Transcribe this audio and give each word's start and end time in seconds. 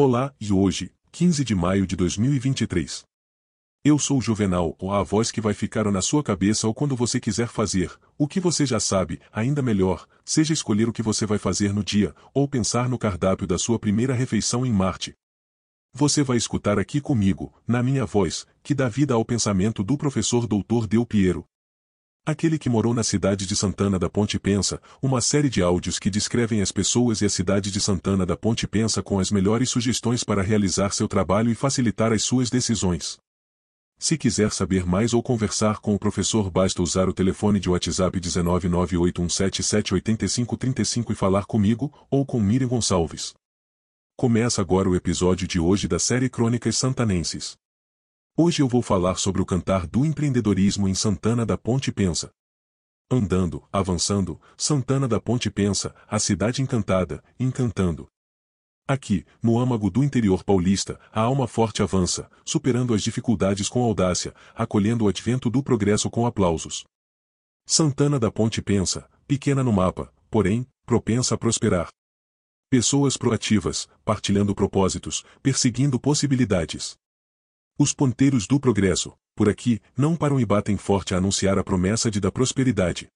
Olá, 0.00 0.32
e 0.40 0.52
hoje, 0.52 0.92
15 1.10 1.44
de 1.44 1.56
maio 1.56 1.84
de 1.84 1.96
2023. 1.96 3.02
Eu 3.84 3.98
sou 3.98 4.18
o 4.18 4.22
Juvenal, 4.22 4.76
ou 4.78 4.92
a 4.92 5.02
voz 5.02 5.32
que 5.32 5.40
vai 5.40 5.52
ficar 5.52 5.90
na 5.90 6.00
sua 6.00 6.22
cabeça 6.22 6.68
ou 6.68 6.72
quando 6.72 6.94
você 6.94 7.18
quiser 7.18 7.48
fazer, 7.48 7.90
o 8.16 8.28
que 8.28 8.38
você 8.38 8.64
já 8.64 8.78
sabe, 8.78 9.20
ainda 9.32 9.60
melhor, 9.60 10.06
seja 10.24 10.52
escolher 10.52 10.88
o 10.88 10.92
que 10.92 11.02
você 11.02 11.26
vai 11.26 11.36
fazer 11.36 11.74
no 11.74 11.82
dia, 11.82 12.14
ou 12.32 12.46
pensar 12.46 12.88
no 12.88 12.96
cardápio 12.96 13.44
da 13.44 13.58
sua 13.58 13.76
primeira 13.76 14.14
refeição 14.14 14.64
em 14.64 14.72
Marte. 14.72 15.16
Você 15.92 16.22
vai 16.22 16.36
escutar 16.36 16.78
aqui 16.78 17.00
comigo, 17.00 17.52
na 17.66 17.82
minha 17.82 18.06
voz, 18.06 18.46
que 18.62 18.76
dá 18.76 18.88
vida 18.88 19.14
ao 19.14 19.24
pensamento 19.24 19.82
do 19.82 19.98
professor 19.98 20.46
Dr. 20.46 20.86
Del 20.86 21.04
Piero. 21.04 21.44
Aquele 22.28 22.58
que 22.58 22.68
morou 22.68 22.92
na 22.92 23.02
cidade 23.02 23.46
de 23.46 23.56
Santana 23.56 23.98
da 23.98 24.10
Ponte 24.10 24.38
Pensa, 24.38 24.78
uma 25.00 25.18
série 25.18 25.48
de 25.48 25.62
áudios 25.62 25.98
que 25.98 26.10
descrevem 26.10 26.60
as 26.60 26.70
pessoas 26.70 27.22
e 27.22 27.24
a 27.24 27.28
cidade 27.30 27.70
de 27.70 27.80
Santana 27.80 28.26
da 28.26 28.36
Ponte 28.36 28.68
Pensa 28.68 29.02
com 29.02 29.18
as 29.18 29.30
melhores 29.30 29.70
sugestões 29.70 30.22
para 30.22 30.42
realizar 30.42 30.92
seu 30.92 31.08
trabalho 31.08 31.50
e 31.50 31.54
facilitar 31.54 32.12
as 32.12 32.22
suas 32.22 32.50
decisões. 32.50 33.16
Se 33.98 34.18
quiser 34.18 34.52
saber 34.52 34.84
mais 34.84 35.14
ou 35.14 35.22
conversar 35.22 35.78
com 35.78 35.94
o 35.94 35.98
professor 35.98 36.50
basta 36.50 36.82
usar 36.82 37.08
o 37.08 37.14
telefone 37.14 37.58
de 37.58 37.70
WhatsApp 37.70 38.20
19981778535 38.20 41.10
e 41.10 41.14
falar 41.14 41.46
comigo, 41.46 41.90
ou 42.10 42.26
com 42.26 42.38
Miriam 42.40 42.68
Gonçalves. 42.68 43.32
Começa 44.18 44.60
agora 44.60 44.86
o 44.86 44.94
episódio 44.94 45.48
de 45.48 45.58
hoje 45.58 45.88
da 45.88 45.98
série 45.98 46.28
Crônicas 46.28 46.76
Santanenses. 46.76 47.56
Hoje 48.40 48.62
eu 48.62 48.68
vou 48.68 48.82
falar 48.82 49.16
sobre 49.16 49.42
o 49.42 49.44
cantar 49.44 49.84
do 49.84 50.06
empreendedorismo 50.06 50.86
em 50.86 50.94
Santana 50.94 51.44
da 51.44 51.58
Ponte 51.58 51.90
Pensa. 51.90 52.30
Andando, 53.10 53.66
avançando, 53.72 54.40
Santana 54.56 55.08
da 55.08 55.20
Ponte 55.20 55.50
Pensa, 55.50 55.92
a 56.06 56.20
cidade 56.20 56.62
encantada, 56.62 57.20
encantando. 57.36 58.06
Aqui, 58.86 59.26
no 59.42 59.58
âmago 59.58 59.90
do 59.90 60.04
interior 60.04 60.44
paulista, 60.44 61.00
a 61.10 61.20
alma 61.20 61.48
forte 61.48 61.82
avança, 61.82 62.30
superando 62.44 62.94
as 62.94 63.02
dificuldades 63.02 63.68
com 63.68 63.82
audácia, 63.82 64.32
acolhendo 64.54 65.06
o 65.06 65.08
advento 65.08 65.50
do 65.50 65.60
progresso 65.60 66.08
com 66.08 66.24
aplausos. 66.24 66.84
Santana 67.66 68.20
da 68.20 68.30
Ponte 68.30 68.62
Pensa, 68.62 69.10
pequena 69.26 69.64
no 69.64 69.72
mapa, 69.72 70.14
porém, 70.30 70.64
propensa 70.86 71.34
a 71.34 71.38
prosperar. 71.38 71.88
Pessoas 72.70 73.16
proativas, 73.16 73.88
partilhando 74.04 74.54
propósitos, 74.54 75.24
perseguindo 75.42 75.98
possibilidades. 75.98 76.96
Os 77.80 77.92
ponteiros 77.92 78.48
do 78.48 78.58
progresso, 78.58 79.16
por 79.36 79.48
aqui, 79.48 79.80
não 79.96 80.16
param 80.16 80.40
e 80.40 80.44
batem 80.44 80.76
forte 80.76 81.14
a 81.14 81.18
anunciar 81.18 81.60
a 81.60 81.62
promessa 81.62 82.10
de 82.10 82.18
da 82.18 82.32
prosperidade. 82.32 83.06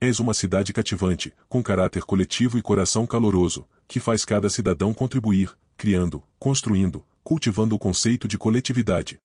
És 0.00 0.20
uma 0.20 0.32
cidade 0.32 0.72
cativante, 0.72 1.34
com 1.48 1.60
caráter 1.60 2.04
coletivo 2.04 2.56
e 2.56 2.62
coração 2.62 3.04
caloroso, 3.04 3.68
que 3.88 3.98
faz 3.98 4.24
cada 4.24 4.48
cidadão 4.48 4.94
contribuir, 4.94 5.52
criando, 5.76 6.22
construindo, 6.38 7.04
cultivando 7.24 7.74
o 7.74 7.78
conceito 7.80 8.28
de 8.28 8.38
coletividade. 8.38 9.18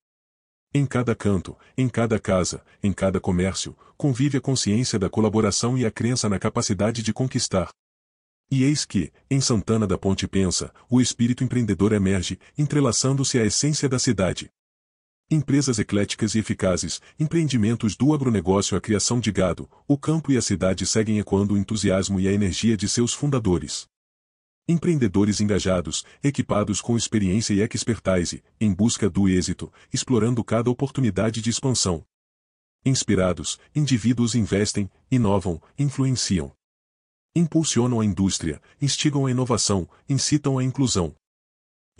Em 0.73 0.83
cada 0.83 1.13
canto, 1.13 1.55
em 1.77 1.87
cada 1.87 2.19
casa, 2.19 2.65
em 2.81 2.91
cada 2.91 3.19
comércio, 3.19 3.77
convive 3.95 4.39
a 4.39 4.41
consciência 4.41 4.97
da 4.97 5.11
colaboração 5.11 5.77
e 5.77 5.85
a 5.85 5.91
crença 5.91 6.27
na 6.27 6.39
capacidade 6.39 7.03
de 7.03 7.13
conquistar. 7.13 7.69
E 8.49 8.63
eis 8.63 8.85
que, 8.85 9.11
em 9.29 9.41
Santana 9.41 9.87
da 9.87 9.97
Ponte 9.97 10.27
Pensa, 10.27 10.71
o 10.89 11.01
espírito 11.01 11.43
empreendedor 11.43 11.93
emerge, 11.93 12.39
entrelaçando-se 12.57 13.39
à 13.39 13.45
essência 13.45 13.89
da 13.89 13.97
cidade. 13.97 14.49
Empresas 15.29 15.79
ecléticas 15.79 16.35
e 16.35 16.39
eficazes, 16.39 17.01
empreendimentos 17.19 17.95
do 17.95 18.13
agronegócio 18.13 18.77
à 18.77 18.81
criação 18.81 19.19
de 19.19 19.31
gado, 19.31 19.67
o 19.87 19.97
campo 19.97 20.31
e 20.31 20.37
a 20.37 20.41
cidade 20.41 20.85
seguem 20.85 21.17
ecoando 21.17 21.55
o 21.55 21.57
entusiasmo 21.57 22.19
e 22.19 22.27
a 22.27 22.31
energia 22.31 22.77
de 22.77 22.87
seus 22.87 23.11
fundadores. 23.11 23.87
Empreendedores 24.67 25.41
engajados, 25.41 26.05
equipados 26.23 26.79
com 26.79 26.95
experiência 26.95 27.55
e 27.55 27.61
expertise, 27.61 28.43
em 28.61 28.71
busca 28.71 29.09
do 29.09 29.27
êxito, 29.27 29.73
explorando 29.91 30.43
cada 30.43 30.69
oportunidade 30.69 31.41
de 31.41 31.49
expansão. 31.49 32.05
Inspirados, 32.85 33.59
indivíduos 33.75 34.35
investem, 34.35 34.89
inovam, 35.09 35.59
influenciam. 35.77 36.54
Impulsionam 37.37 37.99
a 37.99 38.05
indústria, 38.05 38.61
instigam 38.81 39.25
a 39.25 39.31
inovação, 39.31 39.89
incitam 40.07 40.57
a 40.57 40.63
inclusão. 40.63 41.13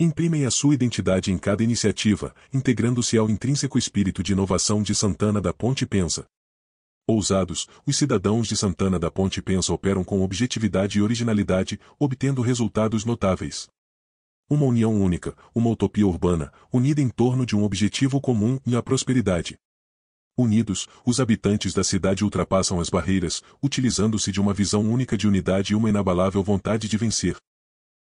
Imprimem 0.00 0.46
a 0.46 0.50
sua 0.50 0.72
identidade 0.72 1.30
em 1.30 1.36
cada 1.36 1.62
iniciativa, 1.62 2.34
integrando-se 2.50 3.18
ao 3.18 3.28
intrínseco 3.28 3.76
espírito 3.76 4.22
de 4.22 4.32
inovação 4.32 4.82
de 4.82 4.94
Santana 4.94 5.38
da 5.38 5.52
Ponte 5.52 5.84
Pensa. 5.84 6.24
Ousados, 7.06 7.68
os 7.86 7.98
cidadãos 7.98 8.48
de 8.48 8.56
Santana 8.56 8.98
da 8.98 9.10
Ponte 9.10 9.42
Pensa 9.42 9.74
operam 9.74 10.02
com 10.02 10.22
objetividade 10.22 10.98
e 10.98 11.02
originalidade, 11.02 11.78
obtendo 11.98 12.40
resultados 12.40 13.04
notáveis. 13.04 13.68
Uma 14.48 14.64
união 14.64 14.98
única, 14.98 15.36
uma 15.54 15.68
utopia 15.68 16.06
urbana, 16.06 16.50
unida 16.72 17.02
em 17.02 17.10
torno 17.10 17.44
de 17.44 17.54
um 17.54 17.62
objetivo 17.62 18.22
comum 18.22 18.58
e 18.66 18.74
a 18.74 18.82
prosperidade. 18.82 19.58
Unidos, 20.38 20.86
os 21.06 21.18
habitantes 21.18 21.72
da 21.72 21.82
cidade 21.82 22.22
ultrapassam 22.22 22.78
as 22.78 22.90
barreiras, 22.90 23.42
utilizando-se 23.62 24.30
de 24.30 24.38
uma 24.38 24.52
visão 24.52 24.82
única 24.82 25.16
de 25.16 25.26
unidade 25.26 25.72
e 25.72 25.76
uma 25.76 25.88
inabalável 25.88 26.42
vontade 26.42 26.88
de 26.88 26.96
vencer. 26.98 27.38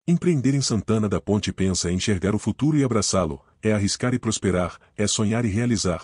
Empreender 0.07 0.55
em 0.55 0.61
Santana 0.61 1.07
da 1.07 1.21
Ponte 1.21 1.53
pensa 1.53 1.91
em 1.91 1.97
enxergar 1.97 2.33
o 2.33 2.39
futuro 2.39 2.77
e 2.77 2.83
abraçá-lo, 2.83 3.45
é 3.61 3.73
arriscar 3.73 4.15
e 4.15 4.19
prosperar, 4.19 4.79
é 4.97 5.05
sonhar 5.05 5.45
e 5.45 5.49
realizar. 5.49 6.01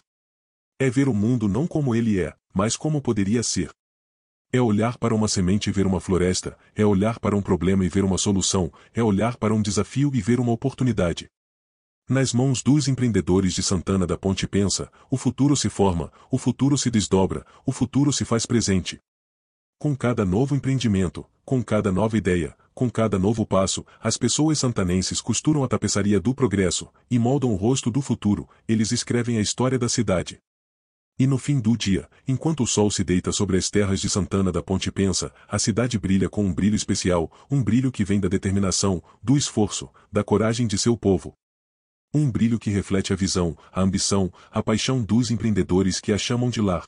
É 0.79 0.91
ver 0.91 1.09
o 1.09 1.13
mundo 1.13 1.47
não 1.47 1.65
como 1.65 1.95
ele 1.95 2.19
é, 2.19 2.35
mas 2.53 2.77
como 2.77 3.01
poderia 3.01 3.41
ser. 3.41 3.71
É 4.53 4.61
olhar 4.61 4.99
para 4.99 5.15
uma 5.15 5.27
semente 5.27 5.71
e 5.71 5.73
ver 5.73 5.87
uma 5.87 5.99
floresta, 5.99 6.55
é 6.75 6.85
olhar 6.85 7.19
para 7.19 7.35
um 7.35 7.41
problema 7.41 7.83
e 7.83 7.89
ver 7.89 8.03
uma 8.03 8.19
solução, 8.19 8.71
é 8.93 9.01
olhar 9.01 9.37
para 9.37 9.55
um 9.55 9.61
desafio 9.61 10.11
e 10.13 10.21
ver 10.21 10.39
uma 10.39 10.51
oportunidade. 10.51 11.27
Nas 12.11 12.33
mãos 12.33 12.61
dos 12.61 12.89
empreendedores 12.89 13.53
de 13.53 13.63
Santana 13.63 14.05
da 14.05 14.17
Ponte 14.17 14.45
pensa, 14.45 14.91
o 15.09 15.15
futuro 15.15 15.55
se 15.55 15.69
forma, 15.69 16.11
o 16.29 16.37
futuro 16.37 16.77
se 16.77 16.91
desdobra, 16.91 17.45
o 17.65 17.71
futuro 17.71 18.11
se 18.11 18.25
faz 18.25 18.45
presente. 18.45 18.99
Com 19.79 19.95
cada 19.95 20.25
novo 20.25 20.53
empreendimento, 20.53 21.25
com 21.45 21.63
cada 21.63 21.89
nova 21.89 22.17
ideia, 22.17 22.53
com 22.73 22.89
cada 22.89 23.17
novo 23.17 23.45
passo, 23.45 23.85
as 23.97 24.17
pessoas 24.17 24.59
santanenses 24.59 25.21
costuram 25.21 25.63
a 25.63 25.69
tapeçaria 25.69 26.19
do 26.19 26.35
progresso, 26.35 26.89
e 27.09 27.17
moldam 27.17 27.53
o 27.53 27.55
rosto 27.55 27.89
do 27.89 28.01
futuro, 28.01 28.45
eles 28.67 28.91
escrevem 28.91 29.37
a 29.37 29.41
história 29.41 29.79
da 29.79 29.87
cidade. 29.87 30.37
E 31.17 31.25
no 31.25 31.37
fim 31.37 31.61
do 31.61 31.77
dia, 31.77 32.09
enquanto 32.27 32.63
o 32.63 32.67
sol 32.67 32.91
se 32.91 33.05
deita 33.05 33.31
sobre 33.31 33.55
as 33.55 33.69
terras 33.69 34.01
de 34.01 34.09
Santana 34.09 34.51
da 34.51 34.61
Ponte 34.61 34.91
Pensa, 34.91 35.33
a 35.47 35.57
cidade 35.57 35.97
brilha 35.97 36.27
com 36.27 36.43
um 36.43 36.53
brilho 36.53 36.75
especial, 36.75 37.31
um 37.49 37.63
brilho 37.63 37.89
que 37.89 38.03
vem 38.03 38.19
da 38.19 38.27
determinação, 38.27 39.01
do 39.23 39.37
esforço, 39.37 39.87
da 40.11 40.25
coragem 40.25 40.67
de 40.67 40.77
seu 40.77 40.97
povo. 40.97 41.33
Um 42.13 42.29
brilho 42.29 42.59
que 42.59 42.69
reflete 42.69 43.13
a 43.13 43.15
visão, 43.15 43.57
a 43.71 43.81
ambição, 43.81 44.31
a 44.49 44.61
paixão 44.61 45.01
dos 45.01 45.31
empreendedores 45.31 45.99
que 45.99 46.11
a 46.11 46.17
chamam 46.17 46.49
de 46.49 46.61
lar. 46.61 46.83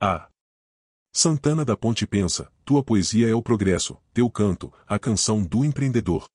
Ah, 0.00 0.28
Santana 1.12 1.64
da 1.64 1.76
Ponte 1.76 2.06
pensa, 2.06 2.50
tua 2.64 2.82
poesia 2.82 3.28
é 3.28 3.34
o 3.34 3.42
progresso, 3.42 3.98
teu 4.14 4.30
canto, 4.30 4.72
a 4.86 4.98
canção 4.98 5.42
do 5.42 5.64
empreendedor. 5.64 6.26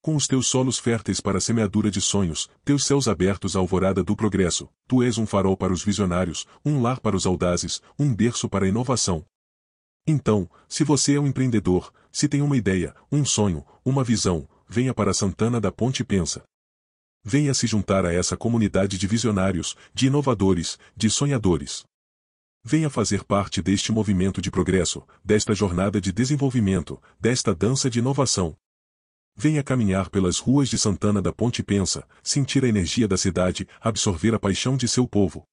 Com 0.00 0.14
os 0.14 0.26
teus 0.26 0.46
solos 0.46 0.78
férteis 0.78 1.20
para 1.20 1.38
a 1.38 1.40
semeadura 1.40 1.90
de 1.90 2.00
sonhos, 2.00 2.48
teus 2.64 2.84
céus 2.84 3.08
abertos 3.08 3.56
à 3.56 3.58
alvorada 3.58 4.04
do 4.04 4.14
progresso, 4.14 4.68
tu 4.86 5.02
és 5.02 5.18
um 5.18 5.26
farol 5.26 5.56
para 5.56 5.72
os 5.72 5.82
visionários, 5.82 6.46
um 6.64 6.80
lar 6.80 7.00
para 7.00 7.16
os 7.16 7.26
audazes, 7.26 7.82
um 7.98 8.14
berço 8.14 8.48
para 8.48 8.66
a 8.66 8.68
inovação. 8.68 9.24
Então, 10.06 10.48
se 10.68 10.84
você 10.84 11.14
é 11.14 11.20
um 11.20 11.26
empreendedor, 11.26 11.92
se 12.12 12.28
tem 12.28 12.42
uma 12.42 12.56
ideia, 12.56 12.94
um 13.10 13.24
sonho, 13.24 13.66
uma 13.84 14.04
visão, 14.04 14.46
venha 14.68 14.94
para 14.94 15.14
Santana 15.14 15.60
da 15.60 15.72
Ponte 15.72 16.04
pensa. 16.04 16.44
Venha 17.24 17.54
se 17.54 17.66
juntar 17.66 18.04
a 18.04 18.12
essa 18.12 18.36
comunidade 18.36 18.98
de 18.98 19.06
visionários, 19.06 19.74
de 19.94 20.08
inovadores, 20.08 20.78
de 20.94 21.08
sonhadores. 21.08 21.82
Venha 22.62 22.90
fazer 22.90 23.24
parte 23.24 23.62
deste 23.62 23.90
movimento 23.90 24.42
de 24.42 24.50
progresso, 24.50 25.02
desta 25.24 25.54
jornada 25.54 26.00
de 26.02 26.12
desenvolvimento, 26.12 27.02
desta 27.18 27.54
dança 27.54 27.88
de 27.88 28.00
inovação. 28.00 28.54
Venha 29.34 29.62
caminhar 29.62 30.10
pelas 30.10 30.38
ruas 30.38 30.68
de 30.68 30.76
Santana 30.76 31.22
da 31.22 31.32
Ponte 31.32 31.62
Pensa, 31.62 32.06
sentir 32.22 32.62
a 32.62 32.68
energia 32.68 33.08
da 33.08 33.16
cidade, 33.16 33.66
absorver 33.80 34.34
a 34.34 34.38
paixão 34.38 34.76
de 34.76 34.86
seu 34.86 35.08
povo. 35.08 35.44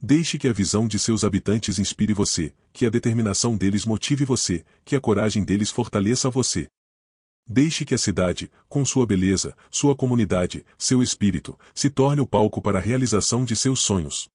Deixe 0.00 0.38
que 0.38 0.46
a 0.46 0.52
visão 0.52 0.86
de 0.86 1.00
seus 1.00 1.24
habitantes 1.24 1.80
inspire 1.80 2.14
você, 2.14 2.54
que 2.72 2.86
a 2.86 2.90
determinação 2.90 3.56
deles 3.56 3.84
motive 3.84 4.24
você, 4.24 4.64
que 4.84 4.94
a 4.94 5.00
coragem 5.00 5.44
deles 5.44 5.70
fortaleça 5.70 6.30
você. 6.30 6.68
Deixe 7.46 7.84
que 7.84 7.94
a 7.94 7.98
cidade, 7.98 8.50
com 8.68 8.84
sua 8.84 9.06
beleza, 9.06 9.56
sua 9.70 9.96
comunidade, 9.96 10.64
seu 10.78 11.02
espírito, 11.02 11.58
se 11.74 11.90
torne 11.90 12.20
o 12.20 12.26
palco 12.26 12.62
para 12.62 12.78
a 12.78 12.82
realização 12.82 13.44
de 13.44 13.56
seus 13.56 13.80
sonhos. 13.80 14.28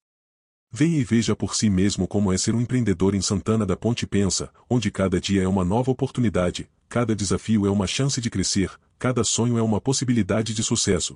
Venha 0.70 1.00
e 1.00 1.04
veja 1.04 1.36
por 1.36 1.56
si 1.56 1.70
mesmo 1.70 2.08
como 2.08 2.32
é 2.32 2.38
ser 2.38 2.54
um 2.54 2.62
empreendedor 2.62 3.16
em 3.16 3.22
Santana 3.22 3.66
da 3.66 3.78
Ponte 3.78 4.06
Pensa, 4.06 4.52
onde 4.70 4.92
cada 4.92 5.20
dia 5.20 5.44
é 5.44 5.48
uma 5.48 5.64
nova 5.64 5.90
oportunidade, 5.90 6.70
cada 6.90 7.16
desafio 7.16 7.66
é 7.66 7.72
uma 7.72 7.88
chance 7.88 8.20
de 8.20 8.30
crescer, 8.30 8.70
cada 9.00 9.24
sonho 9.24 9.58
é 9.58 9.62
uma 9.62 9.80
possibilidade 9.80 10.54
de 10.54 10.62
sucesso. 10.62 11.16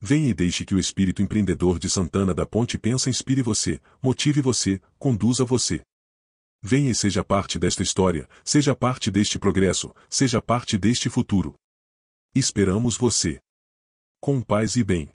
Venha 0.00 0.30
e 0.30 0.34
deixe 0.34 0.64
que 0.64 0.74
o 0.74 0.78
espírito 0.78 1.22
empreendedor 1.22 1.78
de 1.78 1.88
Santana 1.88 2.32
da 2.32 2.46
Ponte 2.46 2.78
Pensa 2.78 3.10
inspire 3.10 3.42
você, 3.42 3.78
motive 4.02 4.40
você, 4.40 4.80
conduza 4.98 5.44
você. 5.44 5.82
Venha 6.64 6.92
e 6.92 6.94
seja 6.94 7.24
parte 7.24 7.58
desta 7.58 7.82
história, 7.82 8.28
seja 8.44 8.72
parte 8.76 9.10
deste 9.10 9.36
progresso, 9.36 9.92
seja 10.08 10.40
parte 10.40 10.78
deste 10.78 11.10
futuro. 11.10 11.54
Esperamos 12.32 12.96
você. 12.96 13.40
Com 14.20 14.40
paz 14.40 14.76
e 14.76 14.84
bem. 14.84 15.10